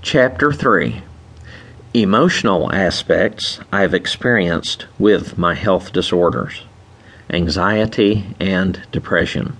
Chapter 0.00 0.52
3 0.52 1.02
Emotional 1.92 2.72
Aspects 2.72 3.58
I've 3.72 3.92
Experienced 3.92 4.86
with 4.96 5.36
My 5.36 5.54
Health 5.54 5.92
Disorders 5.92 6.62
Anxiety 7.28 8.24
and 8.38 8.80
Depression. 8.92 9.56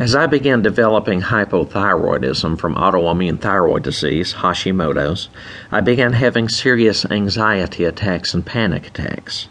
As 0.00 0.16
I 0.16 0.26
began 0.26 0.62
developing 0.62 1.22
hypothyroidism 1.22 2.58
from 2.58 2.74
autoimmune 2.74 3.40
thyroid 3.40 3.84
disease, 3.84 4.34
Hashimoto's, 4.34 5.28
I 5.70 5.80
began 5.80 6.14
having 6.14 6.48
serious 6.48 7.04
anxiety 7.04 7.84
attacks 7.84 8.34
and 8.34 8.44
panic 8.44 8.88
attacks. 8.88 9.46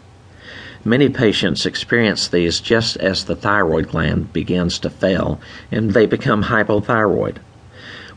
Many 0.84 1.08
patients 1.08 1.64
experience 1.64 2.28
these 2.28 2.60
just 2.60 2.98
as 2.98 3.24
the 3.24 3.34
thyroid 3.34 3.88
gland 3.88 4.34
begins 4.34 4.78
to 4.80 4.90
fail 4.90 5.40
and 5.70 5.92
they 5.92 6.04
become 6.04 6.44
hypothyroid. 6.44 7.38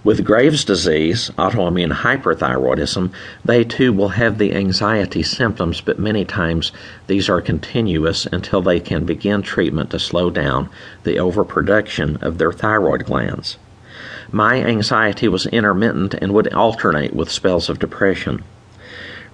With 0.06 0.24
Graves' 0.24 0.64
disease, 0.64 1.32
autoimmune 1.36 1.92
hyperthyroidism, 1.92 3.12
they 3.44 3.64
too 3.64 3.92
will 3.92 4.10
have 4.10 4.38
the 4.38 4.54
anxiety 4.54 5.24
symptoms, 5.24 5.82
but 5.82 5.98
many 5.98 6.24
times 6.24 6.72
these 7.08 7.28
are 7.28 7.42
continuous 7.42 8.28
until 8.28 8.62
they 8.62 8.80
can 8.80 9.06
begin 9.06 9.42
treatment 9.42 9.90
to 9.90 9.98
slow 9.98 10.30
down 10.30 10.70
the 11.06 11.18
overproduction 11.18 12.18
of 12.18 12.38
their 12.38 12.52
thyroid 12.52 13.06
glands. 13.06 13.58
My 14.32 14.58
anxiety 14.64 15.28
was 15.28 15.48
intermittent 15.48 16.14
and 16.14 16.36
would 16.36 16.54
alternate 16.54 17.16
with 17.16 17.32
spells 17.32 17.68
of 17.68 17.80
depression. 17.80 18.44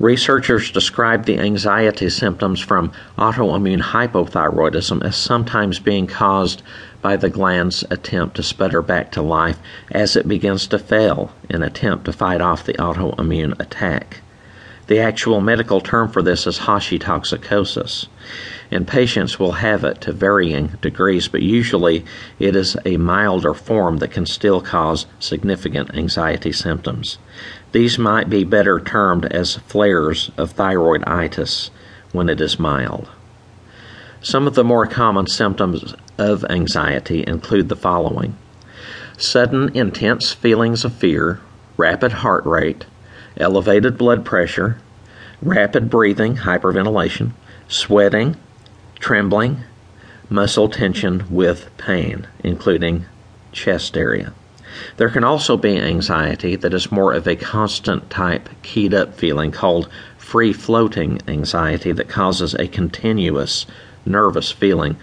Researchers 0.01 0.71
describe 0.71 1.25
the 1.25 1.37
anxiety 1.37 2.09
symptoms 2.09 2.59
from 2.59 2.91
autoimmune 3.19 3.83
hypothyroidism 3.83 5.03
as 5.03 5.15
sometimes 5.15 5.77
being 5.77 6.07
caused 6.07 6.63
by 7.03 7.15
the 7.15 7.29
gland's 7.29 7.83
attempt 7.91 8.35
to 8.37 8.41
sputter 8.41 8.81
back 8.81 9.11
to 9.11 9.21
life 9.21 9.59
as 9.91 10.15
it 10.15 10.27
begins 10.27 10.65
to 10.65 10.79
fail 10.79 11.31
in 11.51 11.61
attempt 11.61 12.05
to 12.05 12.13
fight 12.13 12.41
off 12.41 12.65
the 12.65 12.73
autoimmune 12.73 13.59
attack. 13.59 14.21
The 14.91 14.99
actual 14.99 15.39
medical 15.39 15.79
term 15.79 16.09
for 16.09 16.21
this 16.21 16.45
is 16.45 16.59
hashitoxicosis, 16.59 18.07
and 18.69 18.85
patients 18.85 19.39
will 19.39 19.53
have 19.53 19.85
it 19.85 20.01
to 20.01 20.11
varying 20.11 20.77
degrees, 20.81 21.29
but 21.29 21.41
usually 21.41 22.03
it 22.39 22.57
is 22.57 22.75
a 22.83 22.97
milder 22.97 23.53
form 23.53 23.99
that 23.99 24.11
can 24.11 24.25
still 24.25 24.59
cause 24.59 25.05
significant 25.17 25.95
anxiety 25.95 26.51
symptoms. 26.51 27.19
These 27.71 27.97
might 27.97 28.29
be 28.29 28.43
better 28.43 28.81
termed 28.81 29.27
as 29.27 29.55
flares 29.55 30.29
of 30.35 30.57
thyroiditis 30.57 31.69
when 32.11 32.27
it 32.27 32.41
is 32.41 32.59
mild. 32.59 33.07
Some 34.21 34.45
of 34.45 34.55
the 34.55 34.65
more 34.65 34.87
common 34.87 35.27
symptoms 35.27 35.95
of 36.17 36.43
anxiety 36.49 37.23
include 37.25 37.69
the 37.69 37.77
following 37.77 38.35
sudden 39.17 39.73
intense 39.73 40.33
feelings 40.33 40.83
of 40.83 40.91
fear, 40.91 41.39
rapid 41.77 42.11
heart 42.11 42.45
rate, 42.45 42.83
elevated 43.37 43.97
blood 43.97 44.25
pressure, 44.25 44.77
rapid 45.41 45.89
breathing, 45.89 46.37
hyperventilation, 46.37 47.31
sweating, 47.67 48.35
trembling, 48.99 49.63
muscle 50.29 50.69
tension 50.69 51.25
with 51.29 51.69
pain, 51.77 52.27
including 52.43 53.05
chest 53.51 53.97
area. 53.97 54.33
There 54.97 55.09
can 55.09 55.23
also 55.23 55.57
be 55.57 55.77
anxiety 55.77 56.55
that 56.55 56.73
is 56.73 56.91
more 56.91 57.13
of 57.13 57.27
a 57.27 57.35
constant 57.35 58.09
type 58.09 58.49
keyed 58.63 58.93
up 58.93 59.15
feeling 59.15 59.51
called 59.51 59.89
free 60.17 60.53
floating 60.53 61.19
anxiety 61.27 61.91
that 61.91 62.07
causes 62.07 62.53
a 62.53 62.67
continuous 62.67 63.65
nervous 64.05 64.51
feeling 64.51 64.95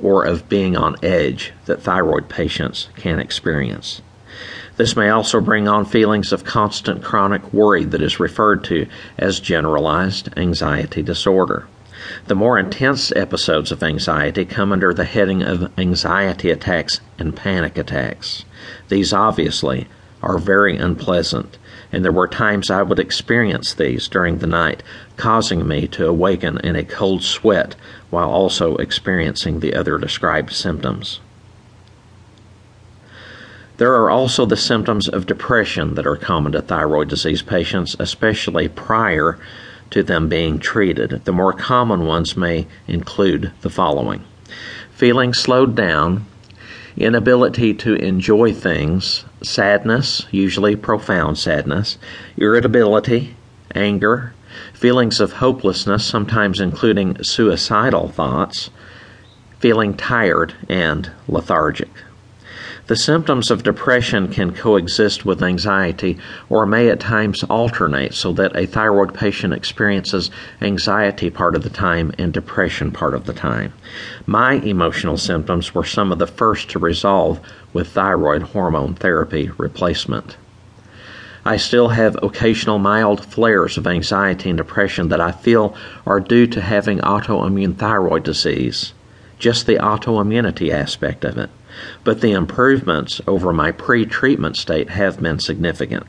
or 0.00 0.24
of 0.24 0.48
being 0.48 0.76
on 0.76 0.94
edge 1.02 1.52
that 1.64 1.82
thyroid 1.82 2.28
patients 2.28 2.88
can 2.96 3.18
experience. 3.18 4.02
This 4.76 4.94
may 4.94 5.08
also 5.08 5.40
bring 5.40 5.68
on 5.68 5.86
feelings 5.86 6.32
of 6.32 6.44
constant 6.44 7.02
chronic 7.02 7.52
worry 7.52 7.84
that 7.84 8.02
is 8.02 8.20
referred 8.20 8.62
to 8.64 8.86
as 9.16 9.40
generalized 9.40 10.28
anxiety 10.36 11.02
disorder. 11.02 11.66
The 12.26 12.34
more 12.34 12.58
intense 12.58 13.10
episodes 13.16 13.72
of 13.72 13.82
anxiety 13.82 14.44
come 14.44 14.72
under 14.72 14.92
the 14.92 15.04
heading 15.04 15.42
of 15.42 15.72
anxiety 15.78 16.50
attacks 16.50 17.00
and 17.18 17.34
panic 17.34 17.78
attacks. 17.78 18.44
These 18.88 19.14
obviously 19.14 19.88
are 20.22 20.36
very 20.36 20.76
unpleasant, 20.76 21.56
and 21.90 22.04
there 22.04 22.12
were 22.12 22.28
times 22.28 22.70
I 22.70 22.82
would 22.82 22.98
experience 22.98 23.72
these 23.72 24.08
during 24.08 24.38
the 24.38 24.46
night, 24.46 24.82
causing 25.16 25.66
me 25.66 25.86
to 25.88 26.06
awaken 26.06 26.58
in 26.58 26.76
a 26.76 26.84
cold 26.84 27.22
sweat 27.22 27.76
while 28.10 28.28
also 28.28 28.76
experiencing 28.76 29.60
the 29.60 29.74
other 29.74 29.96
described 29.96 30.52
symptoms. 30.52 31.20
There 33.78 33.94
are 33.94 34.10
also 34.10 34.46
the 34.46 34.56
symptoms 34.56 35.08
of 35.08 35.26
depression 35.26 35.94
that 35.94 36.06
are 36.06 36.16
common 36.16 36.52
to 36.52 36.62
thyroid 36.62 37.08
disease 37.08 37.42
patients, 37.42 37.94
especially 37.98 38.68
prior 38.68 39.38
to 39.90 40.02
them 40.02 40.28
being 40.28 40.58
treated. 40.58 41.24
The 41.24 41.32
more 41.32 41.52
common 41.52 42.06
ones 42.06 42.36
may 42.36 42.66
include 42.88 43.52
the 43.60 43.70
following 43.70 44.24
feeling 44.96 45.34
slowed 45.34 45.74
down, 45.74 46.24
inability 46.96 47.74
to 47.74 47.94
enjoy 47.96 48.50
things, 48.50 49.26
sadness, 49.42 50.24
usually 50.30 50.74
profound 50.74 51.36
sadness, 51.36 51.98
irritability, 52.38 53.36
anger, 53.74 54.32
feelings 54.72 55.20
of 55.20 55.34
hopelessness, 55.34 56.02
sometimes 56.02 56.60
including 56.60 57.22
suicidal 57.22 58.08
thoughts, 58.08 58.70
feeling 59.58 59.94
tired 59.94 60.54
and 60.66 61.10
lethargic. 61.28 61.90
The 62.88 62.94
symptoms 62.94 63.50
of 63.50 63.64
depression 63.64 64.28
can 64.28 64.52
coexist 64.52 65.26
with 65.26 65.42
anxiety 65.42 66.18
or 66.48 66.66
may 66.66 66.88
at 66.88 67.00
times 67.00 67.42
alternate 67.42 68.14
so 68.14 68.32
that 68.34 68.54
a 68.54 68.66
thyroid 68.66 69.12
patient 69.12 69.52
experiences 69.52 70.30
anxiety 70.62 71.28
part 71.28 71.56
of 71.56 71.64
the 71.64 71.70
time 71.70 72.12
and 72.16 72.32
depression 72.32 72.92
part 72.92 73.14
of 73.14 73.24
the 73.24 73.32
time. 73.32 73.72
My 74.24 74.52
emotional 74.52 75.16
symptoms 75.16 75.74
were 75.74 75.82
some 75.82 76.12
of 76.12 76.20
the 76.20 76.28
first 76.28 76.70
to 76.70 76.78
resolve 76.78 77.40
with 77.72 77.88
thyroid 77.88 78.42
hormone 78.42 78.94
therapy 78.94 79.50
replacement. 79.58 80.36
I 81.44 81.56
still 81.56 81.88
have 81.88 82.16
occasional 82.22 82.78
mild 82.78 83.24
flares 83.24 83.76
of 83.76 83.88
anxiety 83.88 84.48
and 84.48 84.56
depression 84.56 85.08
that 85.08 85.20
I 85.20 85.32
feel 85.32 85.74
are 86.06 86.20
due 86.20 86.46
to 86.46 86.60
having 86.60 87.00
autoimmune 87.00 87.76
thyroid 87.76 88.22
disease, 88.22 88.92
just 89.40 89.66
the 89.66 89.78
autoimmunity 89.78 90.70
aspect 90.70 91.24
of 91.24 91.36
it 91.36 91.50
but 92.04 92.20
the 92.20 92.32
improvements 92.32 93.20
over 93.26 93.52
my 93.52 93.72
pre 93.72 94.06
treatment 94.06 94.56
state 94.56 94.90
have 94.90 95.20
been 95.20 95.38
significant. 95.38 96.06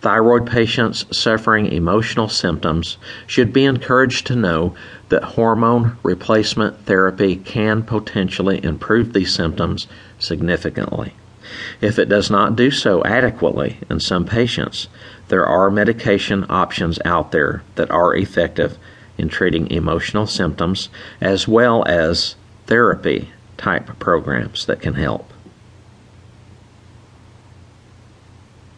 Thyroid 0.00 0.46
patients 0.46 1.06
suffering 1.16 1.66
emotional 1.66 2.28
symptoms 2.28 2.96
should 3.26 3.52
be 3.52 3.64
encouraged 3.64 4.26
to 4.26 4.34
know 4.34 4.74
that 5.10 5.22
hormone 5.22 5.96
replacement 6.02 6.84
therapy 6.86 7.36
can 7.36 7.84
potentially 7.84 8.62
improve 8.64 9.12
these 9.12 9.32
symptoms 9.32 9.86
significantly. 10.18 11.14
If 11.80 11.98
it 11.98 12.08
does 12.08 12.30
not 12.30 12.56
do 12.56 12.70
so 12.70 13.04
adequately 13.04 13.78
in 13.88 14.00
some 14.00 14.24
patients, 14.24 14.88
there 15.28 15.46
are 15.46 15.70
medication 15.70 16.46
options 16.48 16.98
out 17.04 17.30
there 17.30 17.62
that 17.76 17.90
are 17.90 18.16
effective 18.16 18.78
in 19.18 19.28
treating 19.28 19.70
emotional 19.70 20.26
symptoms 20.26 20.88
as 21.20 21.46
well 21.46 21.84
as 21.86 22.34
therapy 22.66 23.30
type 23.56 23.98
programs 23.98 24.66
that 24.66 24.80
can 24.80 24.94
help. 24.94 25.32